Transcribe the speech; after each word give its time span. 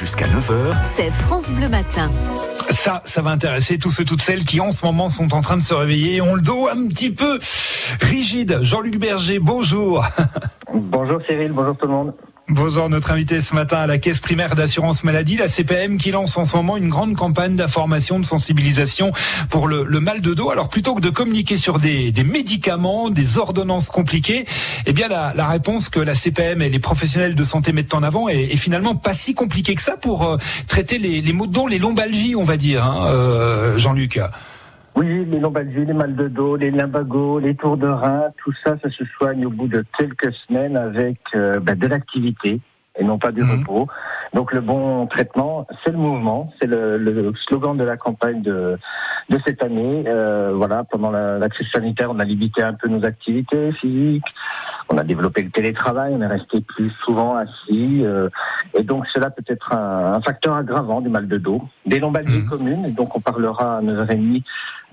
jusqu'à 0.00 0.26
9h. 0.26 0.74
C'est 0.96 1.10
France 1.10 1.50
Bleu 1.50 1.68
Matin. 1.68 2.10
Ça, 2.70 3.02
ça 3.04 3.20
va 3.20 3.32
intéresser 3.32 3.76
tous 3.76 3.90
ceux, 3.90 4.06
toutes 4.06 4.22
celles 4.22 4.44
qui 4.44 4.58
en 4.58 4.70
ce 4.70 4.82
moment 4.82 5.10
sont 5.10 5.34
en 5.34 5.42
train 5.42 5.58
de 5.58 5.62
se 5.62 5.74
réveiller 5.74 6.16
et 6.16 6.20
ont 6.22 6.34
le 6.34 6.40
dos 6.40 6.68
un 6.68 6.88
petit 6.88 7.10
peu 7.10 7.38
rigide. 8.00 8.60
Jean-Luc 8.62 8.98
Berger, 8.98 9.38
bonjour. 9.38 10.06
Bonjour 10.72 11.20
Cyril, 11.28 11.50
bonjour 11.50 11.76
tout 11.76 11.86
le 11.86 11.92
monde. 11.92 12.12
Bonjour, 12.52 12.88
notre 12.88 13.12
invité 13.12 13.38
ce 13.38 13.54
matin 13.54 13.76
à 13.76 13.86
la 13.86 13.98
Caisse 13.98 14.18
primaire 14.18 14.56
d'assurance 14.56 15.04
maladie, 15.04 15.36
la 15.36 15.46
CPM, 15.46 15.98
qui 15.98 16.10
lance 16.10 16.36
en 16.36 16.44
ce 16.44 16.56
moment 16.56 16.76
une 16.76 16.88
grande 16.88 17.14
campagne 17.14 17.54
d'information, 17.54 18.18
de 18.18 18.26
sensibilisation 18.26 19.12
pour 19.50 19.68
le, 19.68 19.84
mal 20.00 20.20
de 20.20 20.34
dos. 20.34 20.50
Alors 20.50 20.68
plutôt 20.68 20.96
que 20.96 21.00
de 21.00 21.10
communiquer 21.10 21.56
sur 21.56 21.78
des, 21.78 22.12
médicaments, 22.24 23.08
des 23.08 23.38
ordonnances 23.38 23.88
compliquées, 23.88 24.46
eh 24.84 24.92
bien 24.92 25.06
la, 25.06 25.46
réponse 25.46 25.88
que 25.90 26.00
la 26.00 26.16
CPM 26.16 26.60
et 26.60 26.68
les 26.68 26.80
professionnels 26.80 27.36
de 27.36 27.44
santé 27.44 27.72
mettent 27.72 27.94
en 27.94 28.02
avant 28.02 28.28
est, 28.28 28.56
finalement 28.56 28.96
pas 28.96 29.14
si 29.14 29.32
compliquée 29.32 29.76
que 29.76 29.82
ça 29.82 29.96
pour 29.96 30.26
euh, 30.26 30.36
traiter 30.66 30.98
les, 30.98 31.32
maux 31.32 31.46
de 31.46 31.52
dos, 31.52 31.68
les 31.68 31.78
lombalgies, 31.78 32.34
on 32.34 32.42
va 32.42 32.56
dire, 32.56 32.84
hein, 32.84 33.06
euh, 33.12 33.78
Jean-Luc. 33.78 34.18
Oui, 35.00 35.24
les 35.24 35.40
lombalgies, 35.40 35.86
les 35.86 35.94
mal 35.94 36.14
de 36.14 36.28
dos, 36.28 36.56
les 36.56 36.70
limbagos, 36.70 37.38
les 37.38 37.54
tours 37.54 37.78
de 37.78 37.88
rein, 37.88 38.24
tout 38.36 38.52
ça, 38.62 38.76
ça 38.82 38.90
se 38.90 39.02
soigne 39.16 39.46
au 39.46 39.50
bout 39.50 39.66
de 39.66 39.82
quelques 39.96 40.30
semaines 40.34 40.76
avec 40.76 41.16
euh, 41.34 41.58
ben, 41.58 41.74
de 41.74 41.86
l'activité 41.86 42.60
et 42.98 43.04
non 43.04 43.18
pas 43.18 43.32
du 43.32 43.42
mhm. 43.42 43.60
repos. 43.60 43.88
Donc 44.34 44.52
le 44.52 44.60
bon 44.60 45.06
traitement, 45.06 45.66
c'est 45.82 45.92
le 45.92 45.96
mouvement, 45.96 46.52
c'est 46.60 46.66
le, 46.66 47.32
slogan 47.46 47.78
de 47.78 47.84
la 47.84 47.96
campagne 47.96 48.42
de, 48.42 48.78
de 49.30 49.38
cette 49.46 49.62
année. 49.62 50.04
Euh, 50.06 50.52
voilà, 50.54 50.84
pendant 50.84 51.10
la, 51.10 51.48
crise 51.48 51.68
sanitaire, 51.72 52.10
on 52.10 52.18
a 52.18 52.24
limité 52.24 52.62
un 52.62 52.74
peu 52.74 52.88
nos 52.88 53.02
activités 53.04 53.72
physiques, 53.72 54.34
on 54.90 54.98
a 54.98 55.04
développé 55.04 55.42
le 55.42 55.50
télétravail, 55.50 56.12
on 56.16 56.20
est 56.20 56.26
resté 56.26 56.60
plus 56.60 56.90
souvent 57.04 57.36
assis, 57.36 58.04
euh, 58.04 58.28
et 58.74 58.82
donc 58.82 59.06
cela 59.06 59.30
peut 59.30 59.44
être 59.46 59.72
un, 59.72 60.20
facteur 60.20 60.54
aggravant 60.54 61.00
du 61.00 61.08
mal 61.08 61.28
de 61.28 61.38
dos, 61.38 61.62
des 61.86 62.00
lombalgies 62.00 62.42
mhm. 62.42 62.48
communes. 62.48 62.84
Et 62.84 62.90
donc 62.90 63.16
on 63.16 63.20
parlera 63.20 63.78
à 63.78 63.82
9h30 63.82 64.42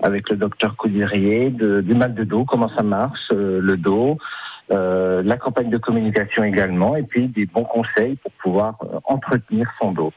avec 0.02 0.30
le 0.30 0.36
docteur 0.36 0.76
Coudirier 0.76 1.50
du 1.50 1.94
mal 1.94 2.14
de 2.14 2.24
dos, 2.24 2.44
comment 2.44 2.68
ça 2.68 2.82
marche, 2.82 3.28
euh, 3.32 3.60
le 3.60 3.76
dos. 3.76 4.16
Euh, 4.70 5.22
la 5.22 5.38
campagne 5.38 5.70
de 5.70 5.78
communication 5.78 6.44
également, 6.44 6.94
et 6.94 7.02
puis 7.02 7.26
des 7.26 7.46
bons 7.46 7.64
conseils 7.64 8.16
pour 8.16 8.32
pouvoir 8.32 8.76
entretenir 9.04 9.66
son 9.80 9.92
dos. 9.92 10.12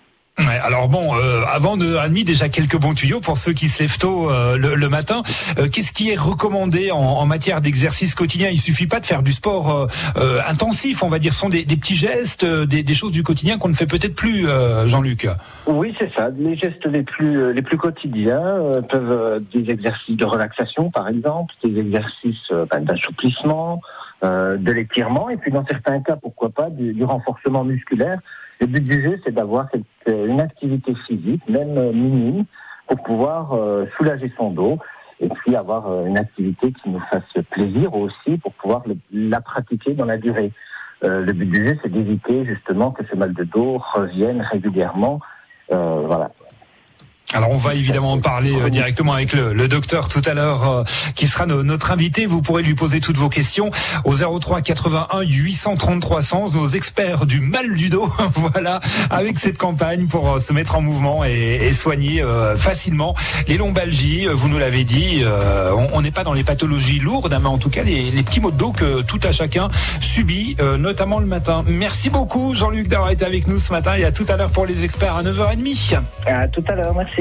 Alors 0.60 0.90
bon, 0.90 1.16
euh, 1.16 1.42
avant 1.52 1.78
de 1.78 1.96
admis 1.96 2.24
déjà 2.24 2.50
quelques 2.50 2.78
bons 2.78 2.94
tuyaux 2.94 3.20
pour 3.20 3.38
ceux 3.38 3.54
qui 3.54 3.68
se 3.68 3.82
lèvent 3.82 3.98
tôt 3.98 4.30
euh, 4.30 4.58
le, 4.58 4.90
matin. 4.90 5.22
Qu'est-ce 5.72 5.92
qui 5.92 6.10
est 6.10 6.18
recommandé 6.18 6.92
en, 6.92 7.26
matière 7.26 7.62
d'exercice 7.62 8.14
quotidien? 8.14 8.50
Il 8.50 8.60
suffit 8.60 8.88
pas 8.88 9.00
de 9.00 9.06
faire 9.06 9.24
du 9.24 9.32
sport 9.32 9.88
intensif, 10.48 11.02
on 11.04 11.08
va 11.08 11.18
dire. 11.18 11.34
Ce 11.34 11.40
sont 11.40 11.50
des, 11.50 11.64
petits 11.64 11.96
gestes, 11.96 12.46
des, 12.46 12.96
choses 12.96 13.12
du 13.12 13.24
quotidien 13.24 13.58
qu'on 13.58 13.70
ne 13.70 13.74
fait 13.74 13.86
peut-être 13.86 14.16
plus, 14.16 14.48
Jean-Luc. 14.86 15.28
Oui, 15.66 15.96
c'est 15.98 16.12
ça. 16.14 16.30
Les 16.38 16.58
gestes 16.58 16.86
les 16.86 17.04
plus 17.04 17.54
les 17.54 17.62
plus 17.62 17.78
quotidiens 17.78 18.44
peuvent 18.90 19.42
des 19.54 19.72
exercices 19.72 20.18
de 20.18 20.26
relaxation, 20.26 20.92
par 20.92 21.08
exemple, 21.08 21.54
des 21.64 21.80
exercices 21.80 22.52
ben, 22.70 22.84
d'assouplissement. 22.84 23.82
Euh, 24.24 24.56
de 24.56 24.72
l'étirement 24.72 25.32
et 25.32 25.38
puis 25.38 25.50
dans 25.50 25.66
certains 25.66 26.00
cas, 26.00 26.16
pourquoi 26.16 26.50
pas, 26.52 26.70
du, 26.70 27.04
renforcement 27.04 27.64
musculaire. 27.64 28.20
Le 28.62 28.68
but 28.68 28.84
du 28.84 29.02
jeu, 29.02 29.20
c'est 29.26 29.34
d'avoir 29.34 29.68
euh, 30.08 30.28
une 30.28 30.40
activité 30.40 30.94
physique, 31.08 31.42
même 31.50 31.78
euh, 31.80 31.92
minime, 31.92 32.46
pour 32.88 33.02
pouvoir 33.04 33.58
soulager 33.96 34.34
son 34.38 34.52
dos 34.52 34.78
et 35.22 35.30
puis 35.30 35.56
avoir 35.56 36.06
une 36.06 36.18
activité 36.18 36.74
qui 36.74 36.90
nous 36.90 37.00
fasse 37.10 37.24
plaisir 37.50 37.96
aussi 37.96 38.38
pour 38.38 38.52
pouvoir 38.54 38.84
la 39.14 39.40
pratiquer 39.40 39.94
dans 39.94 40.04
la 40.04 40.18
durée. 40.18 40.52
le 41.02 41.32
but 41.32 41.46
du 41.46 41.66
jeu, 41.66 41.78
c'est 41.82 41.90
d'éviter 41.90 42.44
justement 42.44 42.92
que 42.92 43.06
ce 43.06 43.16
mal 43.16 43.34
de 43.34 43.46
dos 43.46 43.78
revienne 43.94 44.42
régulièrement. 44.42 45.22
voilà. 45.70 46.32
Alors 47.34 47.52
on 47.52 47.58
va 47.58 47.76
évidemment 47.76 48.20
parler 48.20 48.54
euh, 48.54 48.70
directement 48.70 49.14
avec 49.14 49.32
le, 49.32 49.68
docteur 49.70 50.10
tout 50.10 50.22
à 50.26 50.34
l'heure 50.34 50.70
euh, 50.70 50.84
qui 51.16 51.28
sera 51.28 51.46
notre 51.46 51.92
invité. 51.92 52.26
Vous 52.26 52.42
pourrez 52.42 52.62
lui 52.62 52.76
poser 52.76 53.00
toutes 53.00 53.16
vos 53.16 53.30
questions 53.30 53.72
au 54.04 54.16
03 54.16 54.62
81 54.62 55.22
833 55.22 56.22
100. 56.22 56.54
Nos 56.54 56.68
experts 56.68 57.26
du 57.26 57.40
mal 57.40 57.74
du 57.76 57.88
dos, 57.88 58.10
voilà, 58.34 58.82
avec 59.10 59.40
cette 59.40 59.58
campagne 59.58 60.08
pour 60.08 60.30
euh, 60.30 60.40
se 60.40 60.52
mettre 60.52 60.76
en 60.76 60.82
mouvement 60.82 61.24
et, 61.24 61.72
soigner 61.72 62.22
facilement 62.58 63.16
les 63.48 63.58
lombalgies. 63.58 64.28
Vous 64.28 64.50
nous 64.50 64.58
l'avez 64.58 64.84
dit, 64.84 65.24
on 65.94 66.02
n'est 66.02 66.12
pas 66.12 66.24
dans 66.24 66.34
les 66.34 66.44
pathologies 66.44 67.00
lourdes, 67.00 67.34
hein, 67.34 67.40
mais 67.42 67.48
en 67.48 67.58
tout 67.58 67.70
cas 67.70 67.84
les, 67.84 68.12
les, 68.12 68.24
petits 68.24 68.42
maux 68.42 68.52
de 68.52 68.58
dos 68.58 68.72
que 68.72 69.02
tout 69.02 69.20
à 69.24 69.32
chacun 69.32 69.70
subit, 70.02 70.58
notamment 70.78 71.20
le 71.20 71.26
matin. 71.26 71.64
Merci 71.66 72.10
beaucoup 72.10 72.54
Jean-Luc 72.56 72.90
d'avoir 72.90 73.10
été 73.12 73.24
avec 73.24 73.48
nous 73.48 73.58
ce 73.58 73.72
matin 73.72 73.96
et 73.96 74.04
à 74.04 74.12
tout 74.12 74.26
à 74.28 74.36
l'heure 74.36 74.52
pour 74.52 74.66
les 74.66 74.84
experts 74.84 75.16
à 75.16 75.24
9h30. 75.24 76.02
À 76.26 76.48
tout 76.50 76.64
à 76.68 76.76
l'heure, 76.76 76.94
merci. 76.94 77.21